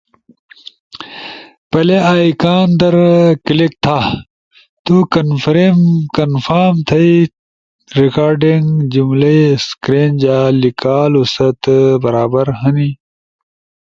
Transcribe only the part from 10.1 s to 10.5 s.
جا